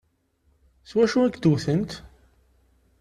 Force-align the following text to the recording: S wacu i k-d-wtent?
S 0.89 0.91
wacu 0.95 1.19
i 1.25 1.29
k-d-wtent? 1.33 1.91